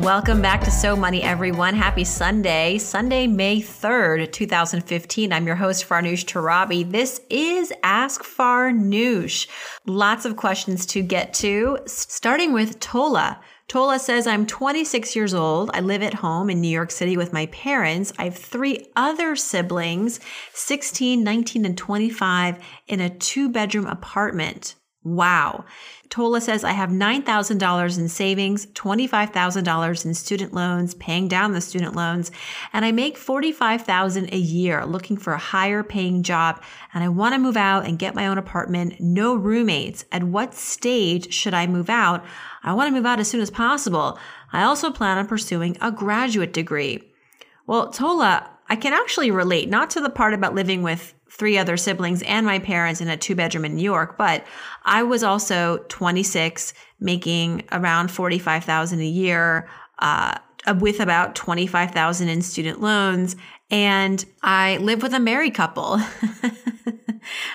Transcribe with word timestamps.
Welcome 0.00 0.40
back 0.40 0.62
to 0.62 0.70
So 0.70 0.96
Money, 0.96 1.22
everyone. 1.22 1.74
Happy 1.74 2.04
Sunday, 2.04 2.78
Sunday, 2.78 3.26
May 3.26 3.60
3rd, 3.60 4.32
2015. 4.32 5.30
I'm 5.30 5.46
your 5.46 5.56
host, 5.56 5.86
Farnoosh 5.86 6.24
Torabi. 6.24 6.90
This 6.90 7.20
is 7.28 7.70
Ask 7.82 8.22
Farnoosh. 8.22 9.46
Lots 9.84 10.24
of 10.24 10.36
questions 10.36 10.86
to 10.86 11.02
get 11.02 11.34
to, 11.34 11.80
starting 11.84 12.54
with 12.54 12.80
Tola. 12.80 13.40
Tola 13.68 13.98
says, 13.98 14.26
I'm 14.26 14.46
26 14.46 15.14
years 15.14 15.34
old. 15.34 15.70
I 15.74 15.80
live 15.80 16.02
at 16.02 16.14
home 16.14 16.48
in 16.48 16.62
New 16.62 16.68
York 16.68 16.90
City 16.90 17.18
with 17.18 17.34
my 17.34 17.44
parents. 17.46 18.10
I 18.18 18.24
have 18.24 18.36
three 18.36 18.86
other 18.96 19.36
siblings, 19.36 20.18
16, 20.54 21.22
19, 21.22 21.66
and 21.66 21.76
25, 21.76 22.58
in 22.88 23.00
a 23.00 23.10
two 23.10 23.50
bedroom 23.50 23.86
apartment. 23.86 24.76
Wow. 25.02 25.64
Tola 26.10 26.42
says, 26.42 26.62
I 26.62 26.72
have 26.72 26.90
$9,000 26.90 27.98
in 27.98 28.08
savings, 28.08 28.66
$25,000 28.66 30.04
in 30.04 30.12
student 30.12 30.52
loans, 30.52 30.92
paying 30.94 31.26
down 31.26 31.52
the 31.52 31.62
student 31.62 31.96
loans, 31.96 32.30
and 32.74 32.84
I 32.84 32.92
make 32.92 33.16
$45,000 33.16 34.30
a 34.30 34.36
year 34.36 34.84
looking 34.84 35.16
for 35.16 35.32
a 35.32 35.38
higher 35.38 35.82
paying 35.82 36.22
job. 36.22 36.62
And 36.92 37.02
I 37.02 37.08
want 37.08 37.34
to 37.34 37.40
move 37.40 37.56
out 37.56 37.86
and 37.86 37.98
get 37.98 38.14
my 38.14 38.26
own 38.26 38.36
apartment, 38.36 39.00
no 39.00 39.34
roommates. 39.34 40.04
At 40.12 40.24
what 40.24 40.52
stage 40.52 41.32
should 41.32 41.54
I 41.54 41.66
move 41.66 41.88
out? 41.88 42.22
I 42.62 42.74
want 42.74 42.88
to 42.88 42.94
move 42.94 43.06
out 43.06 43.20
as 43.20 43.28
soon 43.28 43.40
as 43.40 43.50
possible. 43.50 44.18
I 44.52 44.64
also 44.64 44.90
plan 44.90 45.16
on 45.16 45.26
pursuing 45.26 45.78
a 45.80 45.90
graduate 45.90 46.52
degree. 46.52 47.10
Well, 47.66 47.90
Tola, 47.90 48.50
I 48.70 48.76
can 48.76 48.92
actually 48.92 49.32
relate, 49.32 49.68
not 49.68 49.90
to 49.90 50.00
the 50.00 50.08
part 50.08 50.32
about 50.32 50.54
living 50.54 50.82
with 50.82 51.12
three 51.28 51.58
other 51.58 51.76
siblings 51.76 52.22
and 52.22 52.46
my 52.46 52.60
parents 52.60 53.00
in 53.00 53.08
a 53.08 53.16
two 53.16 53.34
bedroom 53.34 53.64
in 53.64 53.74
New 53.74 53.82
York, 53.82 54.16
but 54.16 54.44
I 54.84 55.02
was 55.02 55.24
also 55.24 55.84
26, 55.88 56.72
making 57.00 57.64
around 57.72 58.12
45,000 58.12 59.00
a 59.00 59.04
year, 59.04 59.68
uh, 59.98 60.38
with 60.78 61.00
about 61.00 61.34
25,000 61.34 62.28
in 62.28 62.42
student 62.42 62.80
loans. 62.80 63.34
And 63.70 64.24
I 64.42 64.76
live 64.76 65.02
with 65.02 65.14
a 65.14 65.20
married 65.20 65.54
couple. 65.54 65.98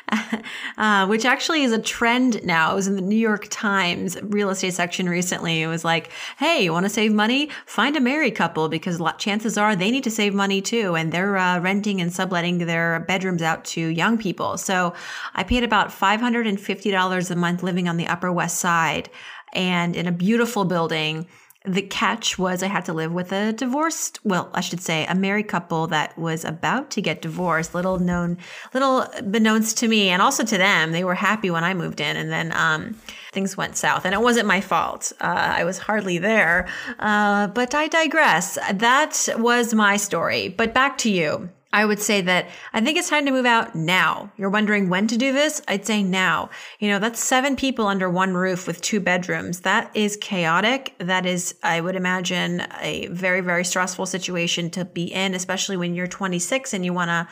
uh, 0.78 1.08
which 1.08 1.26
actually 1.26 1.64
is 1.64 1.72
a 1.72 1.80
trend 1.80 2.44
now. 2.46 2.72
It 2.72 2.76
was 2.76 2.88
in 2.88 2.96
the 2.96 3.02
New 3.02 3.16
York 3.16 3.48
Times 3.50 4.18
real 4.24 4.50
estate 4.50 4.74
section 4.74 5.10
recently. 5.10 5.62
It 5.62 5.68
was 5.68 5.84
like, 5.86 6.12
hey, 6.38 6.64
you 6.64 6.72
want 6.72 6.86
to 6.86 6.90
save 6.90 7.14
money? 7.14 7.50
Find 7.66 7.96
a 7.96 8.02
married 8.02 8.36
couple 8.36 8.70
because 8.70 9.02
chances 9.18 9.58
are 9.58 9.76
they 9.76 9.92
need 9.92 10.04
to 10.04 10.12
save 10.12 10.34
money 10.34 10.62
too. 10.62 10.96
And 10.96 11.12
they're 11.12 11.38
uh, 11.38 11.60
renting 11.60 12.02
and 12.02 12.14
subletting 12.14 12.60
their 12.60 13.02
bedrooms 13.08 13.42
out 13.42 13.66
to 13.66 13.82
young 13.82 14.18
people. 14.18 14.58
So 14.58 14.94
I 15.34 15.44
paid 15.44 15.64
about 15.64 15.90
$550 15.90 17.32
a 17.32 17.36
month 17.36 17.64
living 17.64 17.88
on 17.88 17.98
the 17.98 18.08
Upper 18.08 18.32
West 18.32 18.60
Side 18.60 19.10
and 19.54 19.96
in 19.96 20.08
a 20.08 20.12
beautiful 20.12 20.66
building 20.66 21.28
the 21.68 21.82
catch 21.82 22.38
was 22.38 22.64
I 22.64 22.68
had 22.68 22.86
to 22.86 22.94
live 22.94 23.12
with 23.12 23.32
a 23.32 23.54
divorced, 23.54 24.20
well, 24.24 24.50
I 24.54 24.62
should 24.62 24.82
say 24.82 25.06
a 25.06 25.16
married 25.16 25.48
couple 25.48 25.88
that 25.88 26.18
was 26.18 26.46
about 26.46 26.92
to 26.92 27.02
get 27.02 27.22
divorced. 27.22 27.76
Little 27.76 28.00
known, 28.00 28.38
little 28.74 29.02
beknownst 29.22 29.78
to 29.78 29.88
me 29.88 30.10
and 30.10 30.22
also 30.22 30.44
to 30.44 30.58
them. 30.58 30.92
They 30.92 31.04
were 31.04 31.16
happy 31.16 31.50
when 31.50 31.64
I 31.64 31.74
moved 31.74 32.02
in 32.02 32.18
and 32.18 32.32
then, 32.32 32.52
um, 32.56 32.96
things 33.32 33.58
went 33.58 33.76
south 33.76 34.06
and 34.06 34.14
it 34.14 34.22
wasn't 34.22 34.48
my 34.48 34.62
fault. 34.62 35.12
Uh, 35.20 35.54
I 35.58 35.64
was 35.66 35.78
hardly 35.78 36.18
there. 36.18 36.68
Uh, 37.00 37.48
but 37.48 37.76
I 37.76 37.88
digress. 37.88 38.58
That 38.74 39.28
was 39.38 39.74
my 39.74 39.98
story. 39.98 40.50
But 40.50 40.74
back 40.74 40.98
to 41.00 41.10
you. 41.10 41.50
I 41.76 41.84
would 41.84 42.00
say 42.00 42.22
that 42.22 42.48
I 42.72 42.80
think 42.80 42.98
it's 42.98 43.10
time 43.10 43.26
to 43.26 43.34
move 43.34 43.46
out 43.46 43.76
now. 43.76 44.32
You're 44.38 44.50
wondering 44.50 44.88
when 44.88 45.08
to 45.08 45.18
do 45.18 45.34
this? 45.34 45.62
I'd 45.68 45.86
say 45.86 46.04
now. 46.04 46.50
You 46.80 46.88
know, 46.88 47.00
that's 47.00 47.22
seven 47.22 47.58
people 47.58 47.88
under 47.88 48.10
one 48.10 48.34
roof 48.34 48.66
with 48.66 48.80
two 48.80 49.02
bedrooms. 49.02 49.60
That 49.60 49.92
is 49.94 50.16
chaotic. 50.16 50.96
That 51.00 51.26
is, 51.26 51.56
I 51.64 51.82
would 51.82 51.98
imagine, 51.98 52.66
a 52.80 53.08
very, 53.08 53.42
very 53.42 53.66
stressful 53.66 54.06
situation 54.06 54.70
to 54.70 54.86
be 54.86 55.12
in, 55.12 55.34
especially 55.36 55.76
when 55.76 55.96
you're 55.96 56.08
26 56.08 56.74
and 56.74 56.86
you 56.86 56.94
want 56.94 57.10
to, 57.10 57.28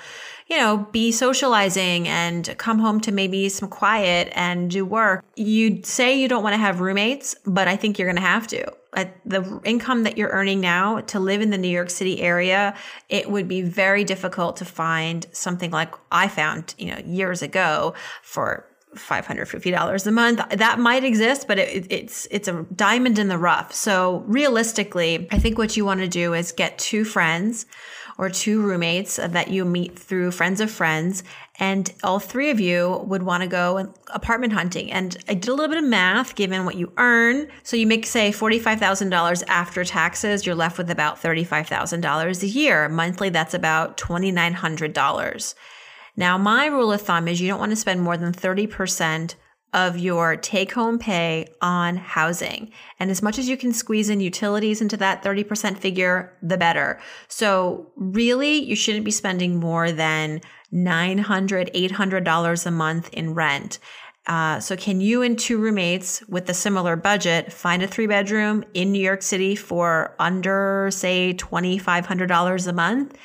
you 0.48 0.58
know, 0.58 0.88
be 0.92 1.12
socializing 1.12 2.08
and 2.08 2.56
come 2.58 2.80
home 2.80 3.00
to 3.02 3.12
maybe 3.12 3.50
some 3.50 3.70
quiet 3.70 4.32
and 4.36 4.70
do 4.70 4.86
work. 4.86 5.24
You 5.36 5.82
say 5.84 6.20
you 6.20 6.28
don't 6.28 6.44
want 6.44 6.54
to 6.54 6.60
have 6.60 6.80
roommates, 6.80 7.36
but 7.46 7.68
I 7.68 7.76
think 7.76 7.98
you're 7.98 8.08
going 8.08 8.18
to 8.18 8.22
have 8.22 8.48
to 8.48 8.72
at 8.96 9.16
the 9.26 9.60
income 9.64 10.04
that 10.04 10.18
you're 10.18 10.30
earning 10.30 10.60
now 10.60 11.02
to 11.02 11.20
live 11.20 11.42
in 11.42 11.50
the 11.50 11.58
New 11.58 11.70
York 11.70 11.90
City 11.90 12.22
area, 12.22 12.76
it 13.10 13.30
would 13.30 13.48
be 13.48 13.62
very 13.62 14.04
difficult 14.04 14.58
to 14.58 14.66
find 14.66 15.26
something 15.32 15.72
like 15.72 15.94
I 16.12 16.28
found, 16.28 16.76
you 16.78 16.92
know, 16.92 17.00
years 17.06 17.42
ago 17.42 17.94
for 18.22 18.68
$550 18.96 20.08
a 20.08 20.12
month. 20.12 20.50
That 20.50 20.80
might 20.80 21.04
exist, 21.04 21.48
but 21.48 21.58
it, 21.58 21.92
it's 21.92 22.28
it's 22.30 22.48
a 22.48 22.64
diamond 22.76 23.18
in 23.18 23.28
the 23.28 23.38
rough. 23.38 23.74
So 23.74 24.24
realistically, 24.28 25.28
I 25.32 25.40
think 25.40 25.58
what 25.58 25.76
you 25.76 25.86
want 25.86 26.02
to 26.02 26.08
do 26.08 26.34
is 26.34 26.52
get 26.52 26.78
two 26.78 27.04
friends 27.04 27.66
or 28.18 28.30
two 28.30 28.62
roommates 28.62 29.16
that 29.18 29.50
you 29.50 29.66
meet 29.66 29.98
through 29.98 30.32
friends 30.32 30.62
of 30.62 30.70
friends 30.70 31.24
and 31.60 31.94
all 32.04 32.20
three 32.20 32.50
of 32.50 32.60
you 32.60 33.04
would 33.06 33.24
want 33.24 33.44
to 33.44 33.48
go 33.48 33.94
apartment 34.08 34.54
hunting. 34.54 34.92
And 34.92 35.16
I 35.28 35.36
did 35.36 35.50
a 35.50 35.54
little 35.54 35.68
bit 35.68 35.84
of 35.84 35.90
math 35.90 36.36
given 36.36 36.66
what 36.66 36.76
you 36.76 36.92
earn. 36.98 37.48
So 37.64 37.78
you 37.78 37.86
make, 37.86 38.06
say, 38.06 38.32
$45,000 38.32 39.44
after 39.48 39.84
taxes, 39.84 40.46
you're 40.46 40.56
left 40.56 40.78
with 40.78 40.90
about 40.90 41.22
$35,000 41.22 42.44
a 42.44 42.48
year. 42.48 42.90
Monthly, 42.90 43.30
that's 43.30 43.54
about 43.54 43.98
$2,900. 43.98 45.56
Now, 46.16 46.38
my 46.38 46.68
rule 46.68 46.92
of 46.92 47.02
thumb 47.02 47.28
is 47.28 47.42
you 47.42 47.48
don't 47.48 47.60
want 47.60 47.72
to 47.72 47.76
spend 47.76 48.02
more 48.02 48.18
than 48.18 48.34
30% 48.34 49.36
of 49.74 49.98
your 49.98 50.36
take 50.36 50.72
home 50.74 51.00
pay 51.00 51.48
on 51.62 51.98
housing. 51.98 52.72
And 53.00 53.10
as 53.10 53.22
much 53.22 53.40
as 53.40 53.50
you 53.50 53.58
can 53.58 53.74
squeeze 53.74 54.10
in 54.10 54.20
utilities 54.20 54.82
into 54.82 54.98
that 54.98 55.24
30% 55.24 55.78
figure, 55.78 56.38
the 56.42 56.58
better. 56.58 57.00
So 57.28 57.92
really, 57.96 58.64
you 58.64 58.76
shouldn't 58.76 59.06
be 59.06 59.12
spending 59.12 59.60
more 59.60 59.92
than 59.92 60.42
$900, 60.74 61.74
$800 61.74 62.66
a 62.66 62.72
month 62.72 63.10
in 63.14 63.34
rent. 63.34 63.80
Uh, 64.26 64.60
so 64.60 64.78
can 64.78 65.02
you 65.02 65.22
and 65.22 65.38
two 65.38 65.58
roommates 65.58 66.26
with 66.30 66.50
a 66.50 66.54
similar 66.54 66.96
budget 66.96 67.52
find 67.52 67.84
a 67.84 67.88
three 67.88 68.08
bedroom 68.08 68.64
in 68.74 68.92
New 68.92 69.02
York 69.02 69.22
City 69.22 69.56
for 69.56 70.16
under, 70.18 70.90
say, 70.92 71.34
$2,500 71.34 72.68
a 72.68 72.74
month? 72.74 73.18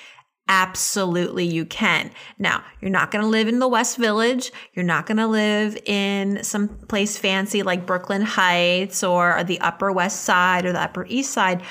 Absolutely, 0.51 1.45
you 1.45 1.67
can. 1.67 2.11
Now, 2.39 2.65
you're 2.81 2.91
not 2.91 3.11
going 3.11 3.23
to 3.23 3.29
live 3.29 3.49
in 3.49 3.59
the 3.59 3.69
West 3.69 3.99
Village. 3.99 4.51
You're 4.73 4.85
not 4.85 5.05
going 5.05 5.19
to 5.19 5.27
live 5.27 5.77
in 5.85 6.43
some 6.43 6.69
place 6.69 7.19
fancy 7.19 7.63
like 7.63 7.85
Brooklyn 7.85 8.23
Heights 8.23 9.05
or 9.05 9.45
the 9.45 9.61
Upper 9.61 9.93
West 9.93 10.23
Side 10.23 10.65
or 10.65 10.73
the 10.73 10.81
Upper 10.81 11.05
East 11.07 11.33
Side. 11.33 11.63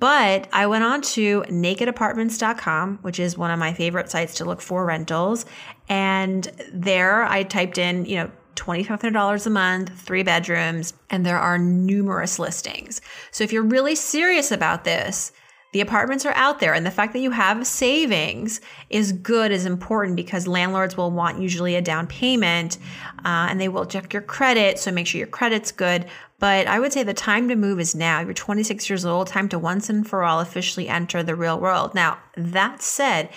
But 0.00 0.48
I 0.52 0.66
went 0.66 0.84
on 0.84 1.00
to 1.02 1.42
nakedapartments.com, 1.44 2.98
which 3.00 3.18
is 3.18 3.38
one 3.38 3.50
of 3.50 3.58
my 3.58 3.72
favorite 3.72 4.10
sites 4.10 4.34
to 4.34 4.44
look 4.44 4.60
for 4.60 4.84
rentals. 4.84 5.46
And 5.88 6.44
there 6.70 7.24
I 7.24 7.42
typed 7.42 7.78
in, 7.78 8.04
you 8.04 8.16
know, 8.16 8.30
$2,500 8.56 9.46
a 9.46 9.50
month, 9.50 9.98
three 9.98 10.22
bedrooms, 10.22 10.92
and 11.08 11.24
there 11.24 11.38
are 11.38 11.56
numerous 11.58 12.38
listings. 12.38 13.00
So 13.30 13.44
if 13.44 13.52
you're 13.52 13.62
really 13.62 13.94
serious 13.94 14.50
about 14.50 14.84
this, 14.84 15.32
the 15.72 15.80
apartments 15.80 16.24
are 16.24 16.34
out 16.34 16.60
there, 16.60 16.72
and 16.72 16.86
the 16.86 16.90
fact 16.90 17.12
that 17.12 17.18
you 17.18 17.32
have 17.32 17.66
savings 17.66 18.60
is 18.88 19.12
good, 19.12 19.52
is 19.52 19.66
important 19.66 20.16
because 20.16 20.46
landlords 20.46 20.96
will 20.96 21.10
want 21.10 21.40
usually 21.40 21.74
a 21.74 21.82
down 21.82 22.06
payment 22.06 22.78
uh, 23.24 23.48
and 23.50 23.60
they 23.60 23.68
will 23.68 23.84
check 23.84 24.12
your 24.12 24.22
credit. 24.22 24.78
So 24.78 24.90
make 24.90 25.06
sure 25.06 25.18
your 25.18 25.26
credit's 25.26 25.72
good. 25.72 26.06
But 26.38 26.66
I 26.66 26.78
would 26.78 26.92
say 26.92 27.02
the 27.02 27.14
time 27.14 27.48
to 27.48 27.56
move 27.56 27.80
is 27.80 27.94
now. 27.94 28.20
You're 28.20 28.34
26 28.34 28.88
years 28.90 29.04
old, 29.04 29.26
time 29.26 29.48
to 29.48 29.58
once 29.58 29.88
and 29.88 30.06
for 30.06 30.22
all 30.22 30.40
officially 30.40 30.88
enter 30.88 31.22
the 31.22 31.34
real 31.34 31.58
world. 31.58 31.94
Now, 31.94 32.18
that 32.36 32.82
said, 32.82 33.30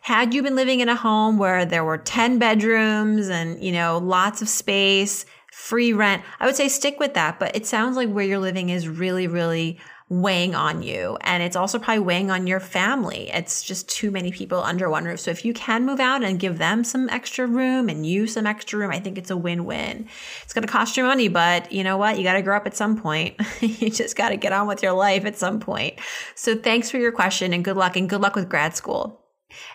had 0.00 0.32
you 0.32 0.42
been 0.42 0.56
living 0.56 0.80
in 0.80 0.88
a 0.88 0.96
home 0.96 1.36
where 1.36 1.64
there 1.64 1.84
were 1.84 1.98
10 1.98 2.38
bedrooms 2.38 3.28
and, 3.28 3.62
you 3.62 3.72
know, 3.72 3.98
lots 3.98 4.40
of 4.40 4.48
space, 4.48 5.26
free 5.52 5.92
rent, 5.92 6.22
I 6.40 6.46
would 6.46 6.56
say 6.56 6.68
stick 6.68 6.98
with 6.98 7.14
that. 7.14 7.38
But 7.38 7.56
it 7.56 7.66
sounds 7.66 7.96
like 7.96 8.08
where 8.08 8.24
you're 8.24 8.38
living 8.38 8.70
is 8.70 8.88
really, 8.88 9.26
really 9.26 9.78
weighing 10.08 10.54
on 10.54 10.82
you. 10.82 11.18
And 11.22 11.42
it's 11.42 11.56
also 11.56 11.78
probably 11.78 12.04
weighing 12.04 12.30
on 12.30 12.46
your 12.46 12.60
family. 12.60 13.28
It's 13.32 13.64
just 13.64 13.88
too 13.88 14.12
many 14.12 14.30
people 14.30 14.62
under 14.62 14.88
one 14.88 15.04
roof. 15.04 15.18
So 15.18 15.32
if 15.32 15.44
you 15.44 15.52
can 15.52 15.84
move 15.84 15.98
out 15.98 16.22
and 16.22 16.38
give 16.38 16.58
them 16.58 16.84
some 16.84 17.08
extra 17.08 17.46
room 17.46 17.88
and 17.88 18.06
you 18.06 18.28
some 18.28 18.46
extra 18.46 18.78
room, 18.78 18.92
I 18.92 19.00
think 19.00 19.18
it's 19.18 19.30
a 19.30 19.36
win 19.36 19.64
win. 19.64 20.06
It's 20.44 20.52
going 20.52 20.64
to 20.64 20.72
cost 20.72 20.96
you 20.96 21.02
money, 21.02 21.26
but 21.26 21.72
you 21.72 21.82
know 21.82 21.96
what? 21.96 22.18
You 22.18 22.24
got 22.24 22.34
to 22.34 22.42
grow 22.42 22.56
up 22.56 22.66
at 22.66 22.76
some 22.76 22.96
point. 22.96 23.34
you 23.60 23.90
just 23.90 24.14
got 24.14 24.28
to 24.28 24.36
get 24.36 24.52
on 24.52 24.68
with 24.68 24.82
your 24.82 24.92
life 24.92 25.24
at 25.24 25.36
some 25.36 25.58
point. 25.58 25.98
So 26.36 26.54
thanks 26.54 26.88
for 26.88 26.98
your 26.98 27.12
question 27.12 27.52
and 27.52 27.64
good 27.64 27.76
luck 27.76 27.96
and 27.96 28.08
good 28.08 28.20
luck 28.20 28.36
with 28.36 28.48
grad 28.48 28.76
school. 28.76 29.25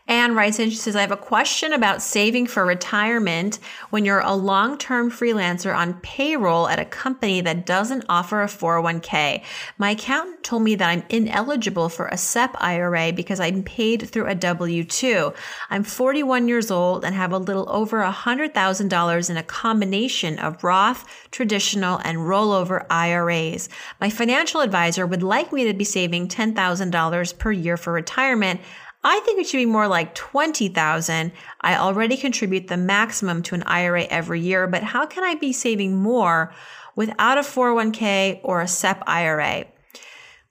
Anne 0.07 0.35
writes 0.35 0.59
in, 0.59 0.69
she 0.69 0.75
says, 0.75 0.95
I 0.95 1.01
have 1.01 1.11
a 1.11 1.17
question 1.17 1.73
about 1.73 2.01
saving 2.01 2.47
for 2.47 2.65
retirement 2.65 3.59
when 3.91 4.03
you're 4.03 4.19
a 4.19 4.33
long 4.33 4.77
term 4.77 5.11
freelancer 5.11 5.75
on 5.75 5.99
payroll 6.01 6.67
at 6.67 6.79
a 6.79 6.85
company 6.85 7.41
that 7.41 7.65
doesn't 7.65 8.05
offer 8.09 8.41
a 8.41 8.47
401k. 8.47 9.43
My 9.77 9.91
accountant 9.91 10.43
told 10.43 10.63
me 10.63 10.75
that 10.75 10.89
I'm 10.89 11.03
ineligible 11.09 11.89
for 11.89 12.07
a 12.07 12.17
SEP 12.17 12.55
IRA 12.59 13.13
because 13.13 13.39
I'm 13.39 13.63
paid 13.63 14.09
through 14.09 14.27
a 14.27 14.35
W 14.35 14.83
2. 14.83 15.33
I'm 15.69 15.83
41 15.83 16.47
years 16.47 16.71
old 16.71 17.05
and 17.05 17.15
have 17.15 17.31
a 17.31 17.37
little 17.37 17.69
over 17.69 18.01
$100,000 18.03 19.29
in 19.29 19.37
a 19.37 19.43
combination 19.43 20.39
of 20.39 20.63
Roth, 20.63 21.05
traditional, 21.31 21.99
and 22.03 22.17
rollover 22.19 22.85
IRAs. 22.89 23.69
My 23.99 24.09
financial 24.09 24.61
advisor 24.61 25.05
would 25.05 25.23
like 25.23 25.53
me 25.53 25.65
to 25.65 25.73
be 25.73 25.83
saving 25.83 26.27
$10,000 26.27 27.37
per 27.37 27.51
year 27.51 27.77
for 27.77 27.93
retirement. 27.93 28.61
I 29.03 29.19
think 29.21 29.39
it 29.39 29.47
should 29.47 29.57
be 29.57 29.65
more 29.65 29.87
like 29.87 30.13
20,000. 30.13 31.31
I 31.61 31.75
already 31.75 32.17
contribute 32.17 32.67
the 32.67 32.77
maximum 32.77 33.41
to 33.43 33.55
an 33.55 33.63
IRA 33.63 34.03
every 34.03 34.41
year, 34.41 34.67
but 34.67 34.83
how 34.83 35.05
can 35.05 35.23
I 35.23 35.35
be 35.35 35.53
saving 35.53 35.95
more 35.97 36.53
without 36.95 37.37
a 37.37 37.41
401k 37.41 38.41
or 38.43 38.61
a 38.61 38.67
SEP 38.67 39.03
IRA? 39.07 39.65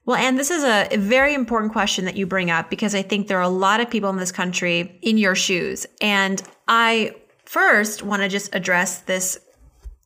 Well, 0.05 0.17
and 0.17 0.39
this 0.39 0.51
is 0.51 0.65
a 0.65 0.97
very 0.97 1.35
important 1.35 1.73
question 1.73 2.05
that 2.07 2.17
you 2.17 2.27
bring 2.27 2.51
up 2.51 2.71
because 2.71 2.95
I 2.95 3.03
think 3.03 3.29
there 3.29 3.39
are 3.39 3.43
a 3.43 3.49
lot 3.49 3.81
of 3.81 3.91
people 3.91 4.11
in 4.11 4.17
this 4.17 4.33
country 4.33 4.99
in 5.03 5.19
your 5.19 5.37
shoes. 5.37 5.87
And 6.01 6.43
I 6.67 7.15
first 7.45 8.03
want 8.03 8.23
to 8.23 8.29
just 8.29 8.53
address 8.55 9.01
this 9.03 9.39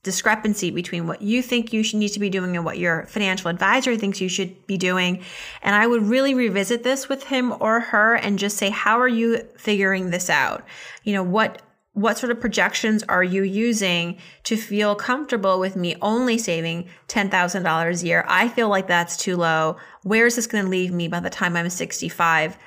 discrepancy 0.04 0.70
between 0.70 1.08
what 1.08 1.20
you 1.20 1.42
think 1.42 1.72
you 1.72 1.82
should 1.82 1.98
need 1.98 2.10
to 2.10 2.20
be 2.20 2.30
doing 2.30 2.54
and 2.54 2.64
what 2.64 2.78
your 2.78 3.06
financial 3.06 3.50
advisor 3.50 3.96
thinks 3.96 4.20
you 4.20 4.28
should 4.28 4.66
be 4.68 4.76
doing. 4.76 5.22
And 5.62 5.74
I 5.74 5.88
would 5.88 6.02
really 6.02 6.34
revisit 6.34 6.84
this 6.84 7.08
with 7.08 7.24
him 7.24 7.52
or 7.58 7.80
her 7.80 8.14
and 8.14 8.38
just 8.38 8.56
say, 8.56 8.70
how 8.70 9.00
are 9.00 9.08
you 9.08 9.38
figuring 9.56 10.10
this 10.10 10.30
out? 10.30 10.64
You 11.02 11.14
know, 11.14 11.24
what 11.24 11.60
what 11.94 12.18
sort 12.18 12.32
of 12.32 12.40
projections 12.40 13.04
are 13.04 13.22
you 13.22 13.44
using 13.44 14.18
to 14.42 14.56
feel 14.56 14.96
comfortable 14.96 15.60
with 15.60 15.76
me 15.76 15.94
only 16.02 16.36
saving 16.36 16.88
$10,000 17.06 18.02
a 18.02 18.06
year? 18.06 18.24
I 18.26 18.48
feel 18.48 18.68
like 18.68 18.88
that's 18.88 19.16
too 19.16 19.36
low. 19.36 19.76
Where 20.02 20.26
is 20.26 20.34
this 20.34 20.48
going 20.48 20.64
to 20.64 20.70
leave 20.70 20.92
me 20.92 21.06
by 21.06 21.20
the 21.20 21.30
time 21.30 21.56
I'm 21.56 21.70
65? 21.70 22.58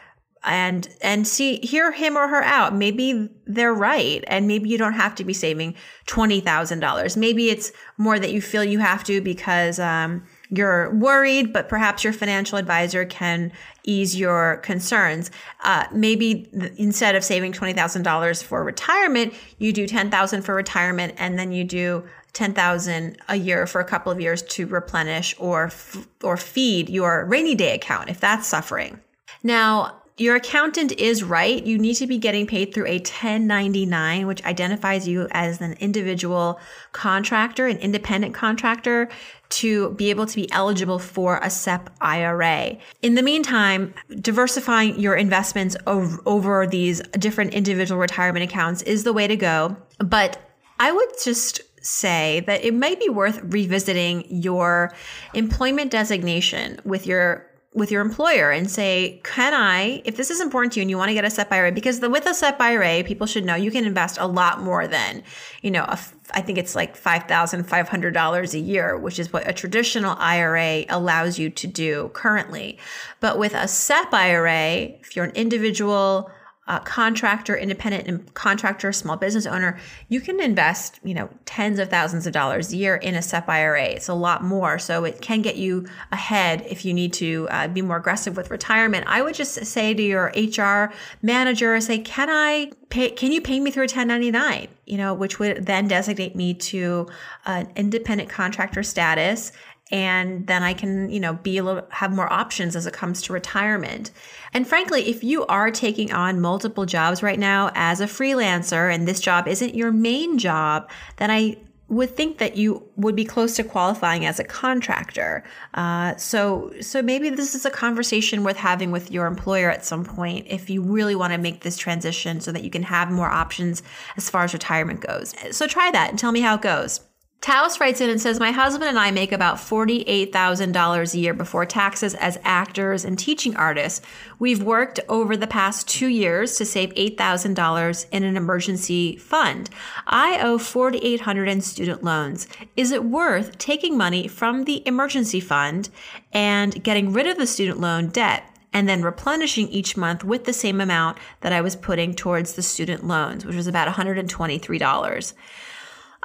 And 0.44 0.88
and 1.02 1.28
see 1.28 1.60
hear 1.64 1.92
him 1.92 2.18
or 2.18 2.28
her 2.28 2.44
out. 2.44 2.76
Maybe 2.76 3.30
they're 3.46 3.74
right 3.74 4.24
and 4.28 4.48
maybe 4.48 4.70
you 4.70 4.78
don't 4.78 4.94
have 4.94 5.16
to 5.16 5.24
be 5.24 5.34
saving 5.34 5.74
$20000 6.08 7.18
maybe 7.18 7.50
it's 7.50 7.72
more 7.98 8.20
that 8.20 8.32
you 8.32 8.42
feel 8.42 8.64
you 8.64 8.80
have 8.80 9.04
to 9.06 9.22
because 9.22 9.80
um, 9.80 10.24
you're 10.50 10.94
worried 10.96 11.54
but 11.54 11.70
perhaps 11.70 12.04
your 12.04 12.14
financial 12.14 12.58
advisor 12.58 13.06
can 13.06 13.52
ease 13.84 14.18
your 14.20 14.58
concerns. 14.58 15.32
Uh, 15.64 15.86
maybe 15.94 16.50
th- 16.60 16.74
instead 16.78 17.16
of 17.16 17.24
saving 17.24 17.54
$20000 17.54 18.44
for 18.44 18.64
retirement 18.64 19.34
you 19.58 19.72
do 19.72 19.88
$10000 19.88 20.44
for 20.44 20.54
retirement 20.54 21.14
and 21.18 21.40
then 21.40 21.52
you 21.52 21.64
do 21.64 22.04
10,000 22.34 23.18
a 23.30 23.36
year 23.36 23.66
for 23.66 23.82
a 23.82 23.86
couple 23.86 24.12
of 24.12 24.22
years 24.22 24.44
to 24.44 24.68
replenish 24.68 25.34
or 25.40 25.66
f- 25.66 26.08
or 26.24 26.38
feed 26.38 26.90
your 26.90 27.26
rainy 27.26 27.56
day 27.56 27.74
account 27.74 28.10
if 28.10 28.20
that's 28.20 28.46
suffering. 28.46 29.00
Now 29.42 30.04
your 30.18 30.36
accountant 30.36 30.92
is 30.94 31.24
right. 31.24 31.64
You 31.64 31.78
need 31.78 31.94
to 31.96 32.08
be 32.08 32.18
getting 32.18 32.48
paid 32.48 32.74
through 32.74 32.88
a 32.88 32.98
1099, 32.98 34.26
which 34.26 34.44
identifies 34.46 35.08
you 35.08 35.28
as 35.32 35.62
an 35.62 35.74
individual 35.80 36.60
contractor, 36.92 37.68
an 37.68 37.78
independent 37.78 38.34
contractor, 38.34 39.10
to 39.50 39.92
be 39.92 40.10
able 40.10 40.26
to 40.26 40.36
be 40.36 40.52
eligible 40.52 40.98
for 40.98 41.40
a 41.44 41.50
SEP 41.52 41.92
IRA. 42.02 42.78
In 43.04 43.14
the 43.14 43.22
meantime, 43.22 43.94
diversifying 44.20 45.00
your 45.00 45.16
investments 45.16 45.78
over, 45.86 46.20
over 46.26 46.66
these 46.66 47.00
different 47.12 47.54
individual 47.54 48.00
retirement 48.00 48.44
accounts 48.44 48.82
is 48.82 49.04
the 49.04 49.14
way 49.14 49.28
to 49.28 49.36
go. 49.36 49.78
But 50.00 50.42
I 50.80 50.92
would 50.92 51.10
just 51.24 51.62
say 51.86 52.44
that 52.48 52.66
it 52.66 52.74
might 52.74 53.00
be 53.00 53.10
worth 53.10 53.40
revisiting 53.44 54.26
your 54.30 54.94
employment 55.34 55.92
designation 55.92 56.80
with 56.84 57.08
your 57.08 57.46
with 57.78 57.92
your 57.92 58.02
employer 58.02 58.50
and 58.50 58.70
say, 58.70 59.22
can 59.24 59.54
I, 59.54 60.02
if 60.04 60.18
this 60.18 60.32
is 60.32 60.42
important 60.42 60.74
to 60.74 60.80
you 60.80 60.82
and 60.82 60.90
you 60.90 60.98
want 60.98 61.10
to 61.10 61.14
get 61.14 61.24
a 61.24 61.30
SEP 61.30 61.52
IRA, 61.52 61.72
because 61.72 62.00
the, 62.00 62.10
with 62.10 62.26
a 62.26 62.34
SEP 62.34 62.60
IRA, 62.60 63.04
people 63.04 63.28
should 63.28 63.46
know 63.46 63.54
you 63.54 63.70
can 63.70 63.86
invest 63.86 64.18
a 64.18 64.26
lot 64.26 64.62
more 64.62 64.88
than, 64.88 65.22
you 65.62 65.70
know, 65.70 65.84
a, 65.84 66.00
I 66.32 66.42
think 66.42 66.58
it's 66.58 66.76
like 66.76 67.00
$5,500 67.00 68.54
a 68.54 68.60
year, 68.60 68.98
which 68.98 69.20
is 69.20 69.32
what 69.32 69.48
a 69.48 69.54
traditional 69.54 70.16
IRA 70.18 70.86
allows 70.90 71.38
you 71.38 71.52
to 71.52 71.68
do 71.68 72.10
currently. 72.16 72.80
But 73.20 73.38
with 73.38 73.54
a 73.54 73.68
SEP 73.68 74.12
IRA, 74.12 74.96
if 75.00 75.16
you're 75.16 75.26
an 75.26 75.36
individual, 75.36 76.32
uh, 76.68 76.80
contractor, 76.80 77.56
independent 77.56 78.34
contractor, 78.34 78.92
small 78.92 79.16
business 79.16 79.46
owner, 79.46 79.80
you 80.10 80.20
can 80.20 80.40
invest, 80.40 81.00
you 81.04 81.14
know, 81.14 81.30
tens 81.46 81.80
of 81.80 81.90
thousands 81.90 82.28
of 82.28 82.34
dollars 82.34 82.74
a 82.74 82.78
year 82.78 82.96
in 82.96 83.16
a 83.16 83.22
SEP 83.22 83.48
IRA. 83.48 83.86
It's 83.86 84.10
a 84.10 84.14
lot 84.14 84.44
more, 84.44 84.78
so 84.78 85.06
it 85.06 85.22
can 85.22 85.42
get 85.42 85.56
you 85.56 85.88
ahead 86.12 86.66
if 86.70 86.84
you 86.84 86.94
need 86.94 87.14
to 87.14 87.48
uh, 87.52 87.68
be 87.68 87.82
more 87.82 87.98
aggressive 87.98 88.36
with 88.36 88.52
retirement. 88.52 89.06
I 89.08 89.22
would 89.22 89.36
just 89.36 89.66
say 89.66 89.94
to 89.94 90.02
your 90.02 90.32
HR 90.36 90.94
manager, 91.22 91.80
say, 91.80 92.00
"Can 92.00 92.30
I 92.30 92.72
pay? 92.90 93.12
Can 93.12 93.32
you 93.32 93.42
pay 93.42 93.60
me 93.60 93.72
through 93.72 93.84
a 93.84 93.92
1099?" 93.92 94.68
You 94.86 94.98
know, 94.98 95.14
which 95.14 95.40
would 95.40 95.66
then 95.66 95.88
designate 95.88 96.36
me 96.36 96.54
to 96.54 97.08
an 97.46 97.72
independent 97.76 98.30
contractor 98.30 98.84
status 98.84 99.52
and 99.92 100.48
then 100.48 100.64
I 100.64 100.74
can, 100.74 101.10
you 101.10 101.20
know, 101.20 101.34
be 101.34 101.58
a 101.58 101.64
little 101.64 101.88
have 101.90 102.14
more 102.14 102.32
options 102.32 102.76
as 102.76 102.86
it 102.86 102.94
comes 102.94 103.22
to 103.24 103.34
retirement. 103.34 104.12
And 104.54 104.68
frankly, 104.68 105.10
if 105.10 105.24
you 105.24 105.46
are 105.46 105.72
taking 105.72 106.12
on 106.12 106.42
multiple 106.42 106.86
jobs 106.86 107.24
right 107.24 107.40
now 107.40 107.72
as 107.74 108.02
a 108.02 108.06
freelancer 108.06 108.94
and 108.94 109.08
this 109.08 109.20
job 109.20 109.48
isn't 109.48 109.76
your 109.76 109.92
main 109.92 110.38
job, 110.38 110.90
then 111.18 111.32
I 111.32 111.58
would 111.90 112.16
think 112.18 112.38
that 112.40 112.58
you 112.58 112.84
would 112.98 113.16
be 113.16 113.24
close 113.24 113.56
to 113.56 113.64
qualifying 113.64 114.26
as 114.26 114.40
a 114.40 114.44
contractor. 114.44 115.44
Uh, 115.74 116.16
so, 116.18 116.74
so 116.82 117.02
maybe 117.02 117.30
this 117.30 117.56
is 117.56 117.66
a 117.66 117.70
conversation 117.70 118.44
worth 118.44 118.58
having 118.58 118.92
with 118.92 119.10
your 119.10 119.26
employer 119.26 119.72
at 119.72 119.86
some 119.86 120.04
point 120.04 120.46
if 120.50 120.70
you 120.70 120.82
really 120.82 121.16
want 121.16 121.32
to 121.32 121.40
make 121.40 121.62
this 121.62 121.78
transition 121.78 122.42
so 122.42 122.52
that 122.52 122.64
you 122.64 122.70
can 122.70 122.84
have 122.84 123.10
more 123.10 123.30
options 123.30 123.84
as 124.18 124.30
far 124.30 124.44
as 124.44 124.52
retirement 124.52 125.00
goes. 125.00 125.34
So 125.52 125.66
try 125.66 125.90
that 125.92 126.10
and 126.10 126.20
tell 126.20 126.34
me 126.34 126.42
how 126.42 126.56
it 126.56 126.62
goes. 126.62 127.07
Taos 127.40 127.80
writes 127.80 128.02
in 128.02 128.10
and 128.10 128.20
says, 128.20 128.40
My 128.40 128.52
husband 128.52 128.90
and 128.90 128.98
I 128.98 129.12
make 129.12 129.32
about 129.32 129.58
$48,000 129.58 131.14
a 131.14 131.18
year 131.18 131.34
before 131.34 131.66
taxes 131.66 132.16
as 132.16 132.40
actors 132.44 133.06
and 133.06 133.18
teaching 133.18 133.56
artists. 133.56 134.02
We've 134.40 134.64
worked 134.64 135.00
over 135.08 135.38
the 135.38 135.48
past 135.48 135.88
two 135.88 136.08
years 136.08 136.58
to 136.58 136.66
save 136.66 136.94
$8,000 136.96 138.06
in 138.12 138.24
an 138.24 138.38
emergency 138.38 139.18
fund. 139.18 139.70
I 140.08 140.40
owe 140.40 140.58
$4,800 140.58 141.48
in 141.48 141.62
student 141.62 142.04
loans. 142.04 142.48
Is 142.76 142.92
it 142.92 143.06
worth 143.06 143.58
taking 143.60 143.96
money 143.96 144.28
from 144.28 144.64
the 144.64 144.86
emergency 144.88 145.40
fund 145.40 145.90
and 146.34 146.84
getting 146.84 147.14
rid 147.14 147.28
of 147.28 147.38
the 147.38 147.48
student 147.48 147.80
loan 147.80 148.10
debt? 148.10 148.44
and 148.74 148.88
then 148.88 149.02
replenishing 149.02 149.68
each 149.70 149.96
month 149.98 150.24
with 150.24 150.44
the 150.44 150.54
same 150.54 150.82
amount 150.82 151.18
that 151.40 151.54
I 151.54 151.62
was 151.62 151.76
putting 151.76 152.14
towards 152.14 152.54
the 152.54 152.62
student 152.62 153.08
loans, 153.08 153.46
which 153.46 153.56
was 153.56 153.66
about 153.66 153.88
$123. 153.88 155.34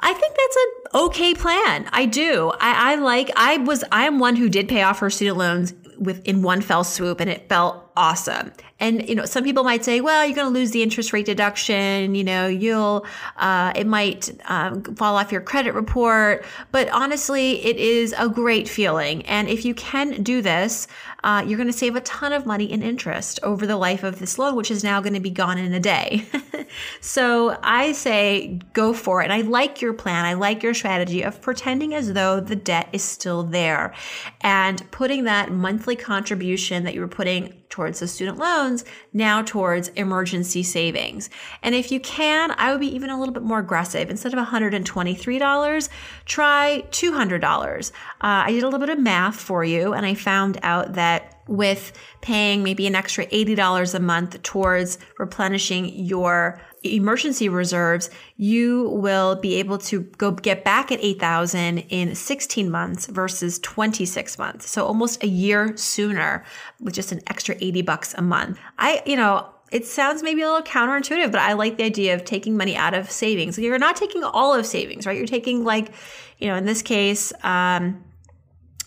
I 0.05 0.13
think 0.13 0.35
that's 0.35 0.55
an 0.57 1.01
okay 1.05 1.33
plan. 1.33 1.89
I 1.93 2.05
do. 2.05 2.51
I, 2.59 2.93
I 2.93 2.95
like, 2.95 3.31
I 3.37 3.57
was, 3.57 3.85
I 3.91 4.05
am 4.05 4.19
one 4.19 4.35
who 4.35 4.49
did 4.49 4.67
pay 4.67 4.81
off 4.81 4.99
her 4.99 5.09
student 5.09 5.37
loans 5.37 5.73
with 5.97 6.27
in 6.27 6.41
one 6.41 6.59
fell 6.59 6.83
swoop 6.83 7.21
and 7.21 7.29
it 7.29 7.47
felt 7.47 7.89
awesome. 7.95 8.51
And 8.79 9.07
you 9.07 9.15
know, 9.15 9.25
some 9.25 9.43
people 9.43 9.63
might 9.63 9.85
say, 9.85 10.01
well, 10.01 10.25
you're 10.25 10.35
going 10.35 10.51
to 10.51 10.53
lose 10.53 10.71
the 10.71 10.83
interest 10.83 11.13
rate 11.13 11.25
deduction. 11.25 12.15
You 12.15 12.23
know, 12.23 12.47
you'll 12.47 13.05
uh, 13.37 13.71
it 13.75 13.87
might 13.87 14.29
um, 14.49 14.83
fall 14.95 15.15
off 15.15 15.31
your 15.31 15.41
credit 15.41 15.73
report. 15.73 16.45
But 16.71 16.89
honestly, 16.89 17.63
it 17.63 17.77
is 17.77 18.13
a 18.17 18.27
great 18.27 18.67
feeling. 18.67 19.25
And 19.25 19.47
if 19.47 19.63
you 19.63 19.73
can 19.73 20.23
do 20.23 20.41
this, 20.41 20.87
uh, 21.23 21.43
you're 21.47 21.57
going 21.57 21.71
to 21.71 21.73
save 21.77 21.95
a 21.95 22.01
ton 22.01 22.33
of 22.33 22.45
money 22.45 22.69
in 22.69 22.83
interest 22.83 23.39
over 23.43 23.65
the 23.65 23.77
life 23.77 24.03
of 24.03 24.19
this 24.19 24.37
loan, 24.37 24.55
which 24.55 24.69
is 24.69 24.83
now 24.83 24.99
going 24.99 25.13
to 25.13 25.21
be 25.21 25.29
gone 25.29 25.57
in 25.57 25.73
a 25.73 25.79
day. 25.79 26.25
so 27.01 27.57
I 27.63 27.93
say 27.93 28.59
go 28.73 28.91
for 28.93 29.21
it. 29.21 29.25
And 29.25 29.33
I 29.33 29.41
like 29.41 29.81
your 29.81 29.93
plan. 29.93 30.25
I 30.25 30.33
like 30.33 30.61
your 30.61 30.73
strategy 30.73 31.21
of 31.21 31.41
pretending 31.41 31.93
as 31.93 32.11
though 32.11 32.41
the 32.41 32.57
debt 32.57 32.89
is 32.91 33.03
still 33.03 33.43
there 33.43 33.93
and 34.41 34.89
putting 34.91 35.23
that 35.23 35.51
monthly 35.51 35.95
contribution 35.95 36.83
that 36.83 36.93
you 36.93 36.99
were 36.99 37.07
putting 37.07 37.53
towards 37.73 37.99
the 37.99 38.07
student 38.07 38.37
loans 38.37 38.85
now 39.13 39.41
towards 39.41 39.87
emergency 39.89 40.61
savings. 40.61 41.27
And 41.63 41.73
if 41.73 41.91
you 41.91 41.99
can, 41.99 42.53
I 42.55 42.69
would 42.71 42.79
be 42.79 42.95
even 42.95 43.09
a 43.09 43.17
little 43.17 43.33
bit 43.33 43.41
more 43.41 43.57
aggressive. 43.57 44.11
Instead 44.11 44.31
of 44.31 44.47
$123, 44.47 45.89
try 46.25 46.83
$200. 46.91 47.91
Uh, 47.91 47.91
I 48.21 48.51
did 48.51 48.61
a 48.61 48.67
little 48.67 48.79
bit 48.79 48.89
of 48.89 48.99
math 48.99 49.39
for 49.39 49.63
you 49.63 49.93
and 49.93 50.05
I 50.05 50.13
found 50.13 50.59
out 50.61 50.93
that 50.93 51.41
with 51.47 51.93
paying 52.21 52.61
maybe 52.61 52.85
an 52.85 52.93
extra 52.93 53.25
$80 53.25 53.95
a 53.95 53.99
month 53.99 54.43
towards 54.43 54.99
replenishing 55.17 55.87
your 55.87 56.61
emergency 56.83 57.49
reserves, 57.49 58.09
you 58.37 58.89
will 58.89 59.35
be 59.35 59.55
able 59.55 59.77
to 59.77 60.01
go 60.17 60.31
get 60.31 60.63
back 60.63 60.91
at 60.91 60.99
8,000 61.01 61.79
in 61.89 62.15
16 62.15 62.69
months 62.69 63.05
versus 63.07 63.59
26 63.59 64.37
months. 64.37 64.69
So 64.69 64.85
almost 64.85 65.23
a 65.23 65.27
year 65.27 65.75
sooner 65.77 66.43
with 66.79 66.93
just 66.93 67.11
an 67.11 67.21
extra 67.27 67.55
80 67.59 67.81
bucks 67.83 68.13
a 68.17 68.21
month. 68.21 68.59
I, 68.77 69.01
you 69.05 69.15
know, 69.15 69.49
it 69.71 69.87
sounds 69.87 70.21
maybe 70.21 70.41
a 70.43 70.45
little 70.45 70.61
counterintuitive, 70.61 71.31
but 71.31 71.41
I 71.41 71.53
like 71.53 71.77
the 71.77 71.83
idea 71.83 72.13
of 72.13 72.25
taking 72.25 72.55
money 72.55 72.75
out 72.75 72.93
of 72.93 73.09
savings. 73.09 73.57
You're 73.57 73.79
not 73.79 73.95
taking 73.95 74.23
all 74.23 74.53
of 74.53 74.65
savings, 74.67 75.07
right? 75.07 75.17
You're 75.17 75.25
taking 75.25 75.63
like, 75.63 75.91
you 76.37 76.47
know, 76.47 76.55
in 76.55 76.65
this 76.65 76.83
case, 76.83 77.33
um, 77.43 78.03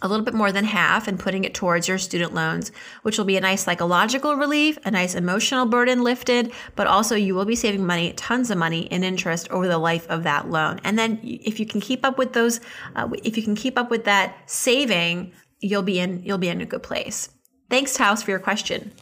a 0.03 0.09
little 0.09 0.25
bit 0.25 0.35
more 0.35 0.53
than 0.53 0.65
half 0.65 1.09
and 1.09 1.19
putting 1.19 1.45
it 1.45 1.55
towards 1.55 1.89
your 1.89 1.99
student 1.99 2.35
loans, 2.35 2.71
which 3.03 3.17
will 3.17 3.25
be 3.25 3.37
a 3.37 3.41
nice 3.41 3.63
psychological 3.63 4.37
relief, 4.37 4.79
a 4.85 4.91
nice 4.91 5.15
emotional 5.15 5.67
burden 5.67 6.03
lifted, 6.03 6.53
but 6.75 6.87
also 6.87 7.15
you 7.15 7.35
will 7.35 7.45
be 7.45 7.57
saving 7.57 7.87
money, 7.87 8.13
tons 8.13 8.51
of 8.51 8.59
money 8.59 8.83
in 8.83 9.03
interest 9.03 9.49
over 9.51 9.67
the 9.67 9.79
life 9.79 10.07
of 10.09 10.23
that 10.25 10.51
loan. 10.51 10.81
And 10.85 10.99
then 10.99 11.19
if 11.23 11.59
you 11.59 11.67
can 11.67 11.81
keep 11.81 12.05
up 12.05 12.19
with 12.19 12.35
those, 12.35 12.61
uh, 12.95 13.09
if 13.25 13.37
you 13.37 13.43
can 13.43 13.55
keep 13.55 13.79
up 13.79 13.91
with 13.91 14.05
that 14.05 14.37
saving, 14.51 15.33
you'll 15.61 15.83
be 15.83 15.99
in, 15.99 16.23
you'll 16.23 16.39
be 16.39 16.49
in 16.49 16.61
a 16.61 16.67
good 16.67 16.83
place. 16.83 17.31
Thanks, 17.71 17.95
Taos, 17.95 18.23
for 18.23 18.31
your 18.31 18.41
question. 18.41 18.93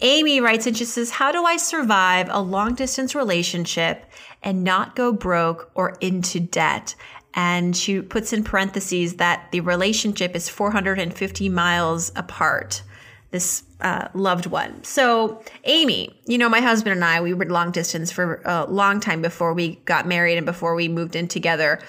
Amy 0.00 0.40
writes 0.40 0.66
and 0.66 0.76
she 0.76 0.84
says, 0.84 1.10
How 1.10 1.32
do 1.32 1.44
I 1.44 1.56
survive 1.56 2.28
a 2.30 2.40
long 2.40 2.74
distance 2.74 3.14
relationship 3.14 4.04
and 4.42 4.64
not 4.64 4.96
go 4.96 5.12
broke 5.12 5.70
or 5.74 5.96
into 6.00 6.40
debt? 6.40 6.94
And 7.34 7.76
she 7.76 8.00
puts 8.00 8.32
in 8.32 8.42
parentheses 8.42 9.16
that 9.16 9.48
the 9.52 9.60
relationship 9.60 10.34
is 10.34 10.48
450 10.48 11.48
miles 11.48 12.10
apart, 12.16 12.82
this 13.30 13.62
uh, 13.80 14.08
loved 14.14 14.46
one. 14.46 14.82
So, 14.82 15.42
Amy, 15.64 16.18
you 16.26 16.38
know, 16.38 16.48
my 16.48 16.60
husband 16.60 16.94
and 16.94 17.04
I, 17.04 17.20
we 17.20 17.34
were 17.34 17.44
long 17.44 17.70
distance 17.70 18.10
for 18.10 18.42
a 18.44 18.64
long 18.66 19.00
time 19.00 19.22
before 19.22 19.52
we 19.54 19.76
got 19.84 20.06
married 20.06 20.36
and 20.36 20.46
before 20.46 20.74
we 20.74 20.88
moved 20.88 21.14
in 21.14 21.28
together. 21.28 21.80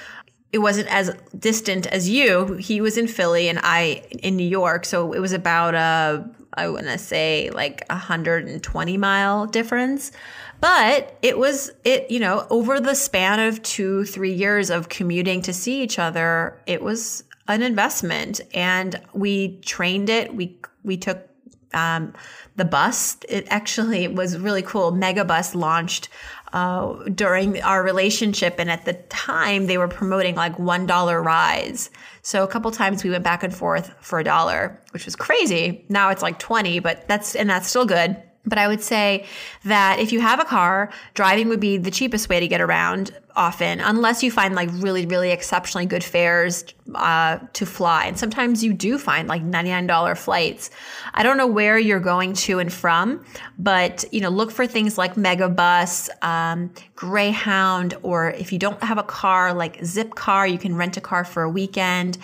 It 0.51 0.59
wasn't 0.59 0.91
as 0.93 1.15
distant 1.37 1.87
as 1.87 2.09
you. 2.09 2.55
He 2.55 2.81
was 2.81 2.97
in 2.97 3.07
Philly 3.07 3.49
and 3.49 3.59
I 3.61 4.03
in 4.21 4.35
New 4.35 4.47
York. 4.47 4.83
So 4.83 5.13
it 5.13 5.19
was 5.19 5.31
about 5.31 5.75
a, 5.75 6.29
I 6.59 6.67
want 6.67 6.87
to 6.87 6.97
say 6.97 7.49
like 7.51 7.85
a 7.89 7.93
120 7.93 8.97
mile 8.97 9.45
difference. 9.45 10.11
But 10.59 11.17
it 11.21 11.37
was, 11.37 11.71
it, 11.85 12.11
you 12.11 12.19
know, 12.19 12.45
over 12.49 12.81
the 12.81 12.95
span 12.95 13.39
of 13.39 13.63
two, 13.63 14.03
three 14.03 14.33
years 14.33 14.69
of 14.69 14.89
commuting 14.89 15.41
to 15.43 15.53
see 15.53 15.81
each 15.81 15.97
other, 15.97 16.59
it 16.67 16.81
was 16.81 17.23
an 17.47 17.63
investment 17.63 18.41
and 18.53 18.99
we 19.13 19.57
trained 19.59 20.09
it. 20.09 20.35
We, 20.35 20.57
we 20.83 20.97
took, 20.97 21.25
um, 21.73 22.13
the 22.57 22.65
bus. 22.65 23.17
It 23.29 23.47
actually 23.49 24.07
was 24.09 24.37
really 24.37 24.61
cool. 24.61 24.91
Megabus 24.91 25.55
launched 25.55 26.09
uh, 26.53 26.93
during 27.15 27.61
our 27.61 27.83
relationship, 27.83 28.55
and 28.59 28.69
at 28.69 28.85
the 28.85 28.93
time 29.09 29.67
they 29.67 29.77
were 29.77 29.87
promoting 29.87 30.35
like 30.35 30.57
one 30.57 30.85
dollar 30.85 31.21
rides. 31.21 31.89
So 32.21 32.43
a 32.43 32.47
couple 32.47 32.71
times 32.71 33.03
we 33.03 33.09
went 33.09 33.23
back 33.23 33.43
and 33.43 33.53
forth 33.53 33.91
for 34.01 34.19
a 34.19 34.23
dollar, 34.23 34.81
which 34.91 35.05
was 35.05 35.15
crazy. 35.15 35.85
Now 35.89 36.09
it's 36.09 36.21
like 36.21 36.39
twenty, 36.39 36.79
but 36.79 37.07
that's 37.07 37.35
and 37.35 37.49
that's 37.49 37.67
still 37.67 37.85
good. 37.85 38.21
But 38.45 38.57
I 38.57 38.67
would 38.67 38.81
say 38.81 39.25
that 39.65 39.99
if 39.99 40.11
you 40.11 40.21
have 40.21 40.39
a 40.39 40.45
car, 40.45 40.91
driving 41.13 41.49
would 41.49 41.59
be 41.59 41.77
the 41.77 41.91
cheapest 41.91 42.29
way 42.29 42.39
to 42.39 42.47
get 42.47 42.61
around 42.61 43.15
often, 43.39 43.79
unless 43.79 44.21
you 44.21 44.29
find 44.29 44.53
like 44.53 44.69
really, 44.73 45.05
really 45.05 45.31
exceptionally 45.31 45.85
good 45.85 46.03
fares 46.03 46.65
uh, 46.93 47.39
to 47.53 47.65
fly. 47.65 48.05
And 48.05 48.19
sometimes 48.19 48.63
you 48.65 48.73
do 48.73 48.97
find 48.97 49.29
like 49.29 49.41
$99 49.41 50.17
flights. 50.17 50.69
I 51.13 51.23
don't 51.23 51.37
know 51.37 51.47
where 51.47 51.79
you're 51.79 52.01
going 52.01 52.33
to 52.33 52.59
and 52.59 52.71
from, 52.71 53.23
but 53.57 54.03
you 54.11 54.19
know, 54.19 54.27
look 54.27 54.51
for 54.51 54.67
things 54.67 54.97
like 54.97 55.15
Megabus, 55.15 56.09
um, 56.21 56.71
Greyhound, 56.95 57.95
or 58.03 58.31
if 58.31 58.51
you 58.51 58.59
don't 58.59 58.83
have 58.83 58.97
a 58.97 59.03
car, 59.03 59.53
like 59.53 59.79
Zipcar, 59.79 60.51
you 60.51 60.57
can 60.57 60.75
rent 60.75 60.97
a 60.97 61.01
car 61.01 61.23
for 61.23 61.43
a 61.43 61.49
weekend. 61.49 62.17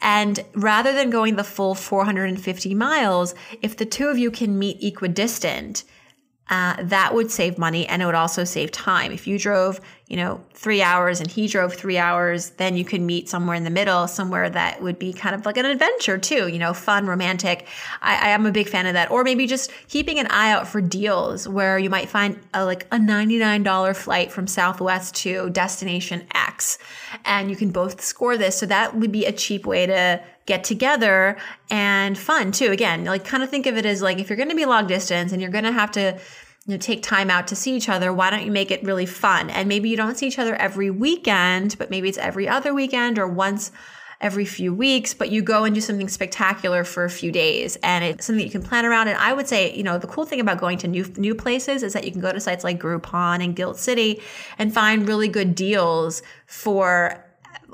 And 0.00 0.42
rather 0.54 0.94
than 0.94 1.10
going 1.10 1.36
the 1.36 1.44
full 1.44 1.74
450 1.74 2.74
miles, 2.74 3.34
if 3.60 3.76
the 3.76 3.84
two 3.84 4.08
of 4.08 4.16
you 4.16 4.30
can 4.30 4.58
meet 4.58 4.82
equidistant, 4.82 5.84
uh, 6.52 6.76
that 6.82 7.14
would 7.14 7.30
save 7.30 7.56
money 7.56 7.86
and 7.86 8.02
it 8.02 8.06
would 8.06 8.14
also 8.14 8.44
save 8.44 8.70
time. 8.70 9.10
If 9.10 9.26
you 9.26 9.38
drove, 9.38 9.80
you 10.12 10.18
know, 10.18 10.44
three 10.52 10.82
hours 10.82 11.20
and 11.20 11.30
he 11.30 11.48
drove 11.48 11.72
three 11.72 11.96
hours, 11.96 12.50
then 12.50 12.76
you 12.76 12.84
could 12.84 13.00
meet 13.00 13.30
somewhere 13.30 13.56
in 13.56 13.64
the 13.64 13.70
middle, 13.70 14.06
somewhere 14.06 14.50
that 14.50 14.82
would 14.82 14.98
be 14.98 15.10
kind 15.10 15.34
of 15.34 15.46
like 15.46 15.56
an 15.56 15.64
adventure 15.64 16.18
too, 16.18 16.48
you 16.48 16.58
know, 16.58 16.74
fun, 16.74 17.06
romantic. 17.06 17.66
I, 18.02 18.26
I 18.26 18.28
am 18.32 18.44
a 18.44 18.52
big 18.52 18.68
fan 18.68 18.84
of 18.84 18.92
that. 18.92 19.10
Or 19.10 19.24
maybe 19.24 19.46
just 19.46 19.72
keeping 19.88 20.18
an 20.18 20.26
eye 20.26 20.52
out 20.52 20.68
for 20.68 20.82
deals 20.82 21.48
where 21.48 21.78
you 21.78 21.88
might 21.88 22.10
find 22.10 22.38
a, 22.52 22.62
like 22.62 22.82
a 22.92 22.98
$99 22.98 23.96
flight 23.96 24.30
from 24.30 24.46
Southwest 24.46 25.14
to 25.14 25.48
destination 25.48 26.26
X 26.34 26.76
and 27.24 27.48
you 27.48 27.56
can 27.56 27.70
both 27.70 28.02
score 28.02 28.36
this. 28.36 28.58
So 28.58 28.66
that 28.66 28.94
would 28.94 29.12
be 29.12 29.24
a 29.24 29.32
cheap 29.32 29.64
way 29.64 29.86
to 29.86 30.22
get 30.44 30.62
together 30.62 31.38
and 31.70 32.18
fun 32.18 32.52
too. 32.52 32.70
Again, 32.70 33.06
like 33.06 33.24
kind 33.24 33.42
of 33.42 33.48
think 33.48 33.64
of 33.64 33.78
it 33.78 33.86
as 33.86 34.02
like 34.02 34.18
if 34.18 34.28
you're 34.28 34.36
going 34.36 34.50
to 34.50 34.54
be 34.54 34.66
long 34.66 34.86
distance 34.86 35.32
and 35.32 35.40
you're 35.40 35.50
going 35.50 35.64
to 35.64 35.72
have 35.72 35.92
to 35.92 36.20
you 36.66 36.72
know, 36.74 36.78
take 36.78 37.02
time 37.02 37.30
out 37.30 37.48
to 37.48 37.56
see 37.56 37.74
each 37.74 37.88
other, 37.88 38.12
why 38.12 38.30
don't 38.30 38.44
you 38.44 38.52
make 38.52 38.70
it 38.70 38.82
really 38.84 39.06
fun? 39.06 39.50
And 39.50 39.68
maybe 39.68 39.88
you 39.88 39.96
don't 39.96 40.16
see 40.16 40.28
each 40.28 40.38
other 40.38 40.54
every 40.54 40.90
weekend, 40.90 41.76
but 41.78 41.90
maybe 41.90 42.08
it's 42.08 42.18
every 42.18 42.48
other 42.48 42.72
weekend 42.72 43.18
or 43.18 43.26
once 43.26 43.72
every 44.20 44.44
few 44.44 44.72
weeks, 44.72 45.12
but 45.12 45.30
you 45.30 45.42
go 45.42 45.64
and 45.64 45.74
do 45.74 45.80
something 45.80 46.08
spectacular 46.08 46.84
for 46.84 47.04
a 47.04 47.10
few 47.10 47.32
days 47.32 47.76
and 47.82 48.04
it's 48.04 48.24
something 48.24 48.44
you 48.44 48.50
can 48.50 48.62
plan 48.62 48.86
around. 48.86 49.08
And 49.08 49.18
I 49.18 49.32
would 49.32 49.48
say, 49.48 49.74
you 49.74 49.82
know, 49.82 49.98
the 49.98 50.06
cool 50.06 50.24
thing 50.24 50.38
about 50.38 50.58
going 50.58 50.78
to 50.78 50.88
new 50.88 51.04
new 51.16 51.34
places 51.34 51.82
is 51.82 51.92
that 51.94 52.04
you 52.04 52.12
can 52.12 52.20
go 52.20 52.32
to 52.32 52.38
sites 52.38 52.62
like 52.62 52.80
Groupon 52.80 53.42
and 53.42 53.56
Gilt 53.56 53.78
City 53.78 54.22
and 54.58 54.72
find 54.72 55.08
really 55.08 55.26
good 55.26 55.56
deals 55.56 56.22
for 56.46 57.24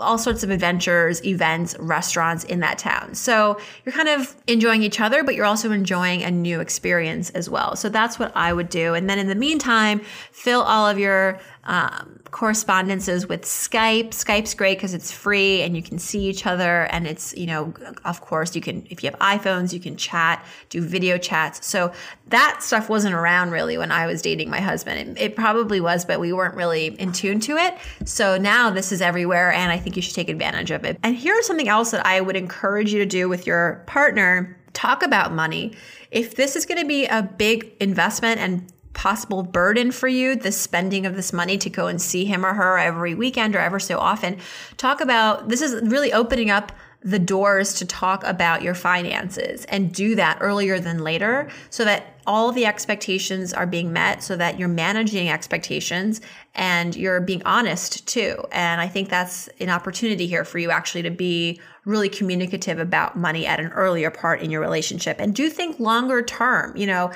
all 0.01 0.19
sorts 0.19 0.43
of 0.43 0.51
adventures, 0.51 1.25
events, 1.25 1.77
restaurants 1.79 2.45
in 2.45 2.61
that 2.61 2.79
town. 2.79 3.15
So 3.15 3.59
you're 3.85 3.93
kind 3.93 4.09
of 4.09 4.35
enjoying 4.47 4.83
each 4.83 5.01
other, 5.01 5.25
but 5.25 5.35
you're 5.35 5.45
also 5.45 5.71
enjoying 5.73 6.23
a 6.23 6.31
new 6.31 6.61
experience 6.61 7.31
as 7.31 7.51
well. 7.51 7.77
So 7.77 7.89
that's 7.89 8.19
what 8.19 8.33
I 8.37 8.53
would 8.53 8.69
do. 8.69 8.95
And 8.95 9.09
then 9.09 9.19
in 9.19 9.27
the 9.27 9.35
meantime, 9.35 10.01
fill 10.33 10.63
all 10.63 10.89
of 10.89 10.99
your 10.99 11.39
um, 11.69 12.19
correspondences 12.31 13.27
with 13.29 13.43
Skype. 13.43 14.09
Skype's 14.09 14.55
great 14.55 14.79
because 14.79 14.95
it's 14.95 15.13
free 15.13 15.61
and 15.61 15.77
you 15.77 15.83
can 15.83 15.99
see 15.99 16.27
each 16.27 16.47
other. 16.47 16.85
And 16.85 17.07
it's, 17.07 17.37
you 17.37 17.47
know, 17.47 17.75
of 18.07 18.23
course, 18.23 18.57
you 18.57 18.63
can, 18.63 18.87
if 18.89 19.05
you 19.05 19.11
have 19.11 19.19
iPhones, 19.21 19.75
you 19.75 19.79
can 19.79 19.95
chat, 19.97 20.45
do 20.71 20.81
video 20.81 21.19
chats. 21.19 21.67
So 21.67 21.93
that 22.29 22.63
stuff 22.63 22.89
wasn't 22.89 23.15
around 23.15 23.51
really 23.51 23.77
when 23.77 23.93
I 23.93 24.07
was 24.07 24.23
dating 24.23 24.49
my 24.49 24.61
husband. 24.61 25.19
It, 25.19 25.23
it 25.23 25.37
probably 25.37 25.79
was, 25.81 26.07
but 26.07 26.21
we 26.21 26.33
weren't 26.33 26.55
really 26.55 26.87
in 26.87 27.13
tune 27.13 27.39
to 27.41 27.59
it. 27.59 27.75
So 28.07 28.39
now 28.39 28.71
this 28.71 28.91
is 28.91 29.03
everywhere 29.03 29.53
and 29.53 29.71
I 29.71 29.77
think 29.79 29.95
you 29.95 30.03
should 30.03 30.15
take 30.15 30.31
advantage 30.31 30.71
of 30.71 30.85
it. 30.85 30.99
And 31.03 31.15
here's 31.15 31.47
something 31.47 31.69
else 31.69 31.91
that 31.91 32.05
I 32.07 32.23
would 32.23 32.37
encourage 32.37 32.95
you 32.95 32.99
to 33.01 33.07
do 33.07 33.29
with 33.29 33.47
your 33.47 33.83
partner 33.87 34.59
talk 34.73 35.03
about 35.03 35.33
money. 35.33 35.75
If 36.11 36.37
this 36.37 36.57
is 36.57 36.65
going 36.65 36.81
to 36.81 36.87
be 36.87 37.05
a 37.07 37.23
big 37.23 37.73
investment 37.81 38.41
and 38.41 38.73
possible 38.99 39.45
burden 39.45 39.93
for 39.93 40.09
you, 40.09 40.35
the 40.35 40.51
spending 40.51 41.07
of 41.07 41.15
this 41.15 41.33
money 41.33 41.57
to 41.57 41.71
go 41.71 41.87
and 41.87 42.03
see 42.03 42.25
him 42.25 42.45
or 42.45 42.53
her 42.53 42.77
every 42.77 43.15
weekend 43.15 43.55
or 43.55 43.61
ever 43.61 43.79
so 43.79 43.97
often. 43.97 44.37
Talk 44.77 45.01
about 45.01 45.49
this 45.49 45.63
is 45.63 45.81
really 45.89 46.13
opening 46.13 46.51
up 46.51 46.73
the 47.01 47.21
doors 47.21 47.75
to 47.75 47.87
talk 47.87 48.25
about 48.25 48.61
your 48.61 48.75
finances 48.75 49.65
and 49.67 49.95
do 49.95 50.17
that 50.17 50.37
earlier 50.41 50.81
than 50.81 51.05
later 51.05 51.49
so 51.71 51.85
that 51.85 52.19
all 52.27 52.51
the 52.51 52.67
expectations 52.67 53.53
are 53.53 53.67
being 53.67 53.93
met 53.93 54.21
so 54.21 54.35
that 54.35 54.59
you're 54.59 54.67
managing 54.67 55.29
expectations 55.29 56.21
and 56.57 56.97
you're 56.97 57.21
being 57.21 57.41
honest 57.45 58.05
too. 58.09 58.43
And 58.51 58.81
I 58.81 58.89
think 58.89 59.11
that's 59.11 59.47
an 59.61 59.71
opportunity 59.71 60.27
here 60.27 60.45
for 60.45 60.59
you 60.59 60.73
actually 60.73 61.03
to 61.03 61.11
be 61.11 61.61
really 61.85 62.09
communicative 62.09 62.81
about 62.81 63.17
money 63.17 63.47
at 63.47 63.61
an 63.61 63.69
earlier 63.69 64.11
part 64.11 64.43
in 64.43 64.51
your 64.51 64.61
relationship 64.61 65.21
and 65.21 65.33
do 65.33 65.49
think 65.49 65.79
longer 65.79 66.21
term. 66.21 66.77
You 66.77 66.89
know, 66.89 67.13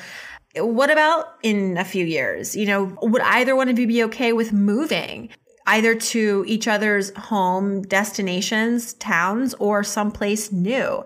what 0.56 0.90
about 0.90 1.38
in 1.42 1.78
a 1.78 1.84
few 1.84 2.04
years? 2.04 2.54
You 2.56 2.66
know, 2.66 2.98
would 3.02 3.22
either 3.22 3.56
one 3.56 3.68
of 3.68 3.78
you 3.78 3.86
be 3.86 4.04
okay 4.04 4.32
with 4.32 4.52
moving 4.52 5.30
either 5.66 5.94
to 5.94 6.44
each 6.46 6.66
other's 6.66 7.14
home 7.16 7.82
destinations, 7.82 8.94
towns, 8.94 9.54
or 9.54 9.84
someplace 9.84 10.52
new? 10.52 11.04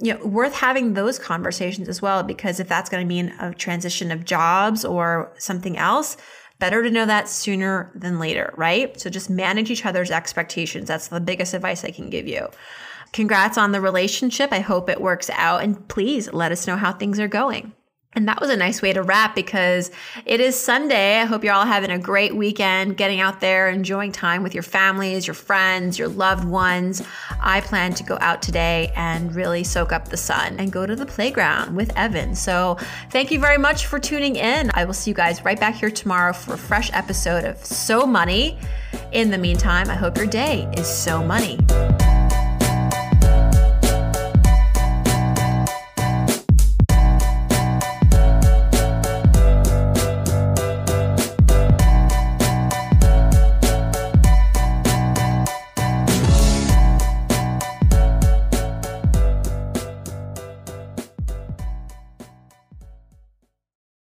You 0.00 0.14
know, 0.14 0.24
worth 0.26 0.54
having 0.54 0.94
those 0.94 1.18
conversations 1.18 1.88
as 1.88 2.02
well, 2.02 2.22
because 2.22 2.60
if 2.60 2.68
that's 2.68 2.90
going 2.90 3.02
to 3.02 3.08
mean 3.08 3.32
a 3.40 3.54
transition 3.54 4.10
of 4.10 4.24
jobs 4.24 4.84
or 4.84 5.32
something 5.38 5.76
else, 5.76 6.16
Better 6.60 6.82
to 6.82 6.90
know 6.90 7.04
that 7.04 7.28
sooner 7.28 7.90
than 7.94 8.18
later, 8.18 8.54
right? 8.56 8.98
So 9.00 9.10
just 9.10 9.28
manage 9.28 9.70
each 9.70 9.84
other's 9.84 10.10
expectations. 10.10 10.86
That's 10.86 11.08
the 11.08 11.20
biggest 11.20 11.52
advice 11.52 11.84
I 11.84 11.90
can 11.90 12.10
give 12.10 12.28
you. 12.28 12.48
Congrats 13.12 13.58
on 13.58 13.72
the 13.72 13.80
relationship. 13.80 14.52
I 14.52 14.60
hope 14.60 14.88
it 14.88 15.00
works 15.00 15.30
out. 15.30 15.62
And 15.62 15.86
please 15.88 16.32
let 16.32 16.52
us 16.52 16.66
know 16.66 16.76
how 16.76 16.92
things 16.92 17.18
are 17.18 17.28
going. 17.28 17.72
And 18.14 18.28
that 18.28 18.40
was 18.40 18.50
a 18.50 18.56
nice 18.56 18.80
way 18.80 18.92
to 18.92 19.02
wrap 19.02 19.34
because 19.34 19.90
it 20.24 20.40
is 20.40 20.58
Sunday. 20.58 21.20
I 21.20 21.24
hope 21.24 21.42
you're 21.42 21.52
all 21.52 21.66
having 21.66 21.90
a 21.90 21.98
great 21.98 22.34
weekend, 22.34 22.96
getting 22.96 23.20
out 23.20 23.40
there, 23.40 23.68
enjoying 23.68 24.12
time 24.12 24.42
with 24.42 24.54
your 24.54 24.62
families, 24.62 25.26
your 25.26 25.34
friends, 25.34 25.98
your 25.98 26.08
loved 26.08 26.44
ones. 26.44 27.02
I 27.40 27.60
plan 27.60 27.94
to 27.94 28.04
go 28.04 28.16
out 28.20 28.42
today 28.42 28.92
and 28.96 29.34
really 29.34 29.64
soak 29.64 29.92
up 29.92 30.08
the 30.08 30.16
sun 30.16 30.56
and 30.58 30.70
go 30.70 30.86
to 30.86 30.94
the 30.94 31.06
playground 31.06 31.74
with 31.74 31.96
Evan. 31.96 32.34
So 32.34 32.78
thank 33.10 33.30
you 33.30 33.40
very 33.40 33.58
much 33.58 33.86
for 33.86 33.98
tuning 33.98 34.36
in. 34.36 34.70
I 34.74 34.84
will 34.84 34.94
see 34.94 35.10
you 35.10 35.14
guys 35.14 35.44
right 35.44 35.58
back 35.58 35.74
here 35.74 35.90
tomorrow 35.90 36.32
for 36.32 36.54
a 36.54 36.58
fresh 36.58 36.90
episode 36.92 37.44
of 37.44 37.64
So 37.64 38.06
Money. 38.06 38.58
In 39.12 39.30
the 39.30 39.38
meantime, 39.38 39.90
I 39.90 39.94
hope 39.94 40.16
your 40.16 40.26
day 40.26 40.70
is 40.76 40.86
so 40.86 41.24
money. 41.24 41.58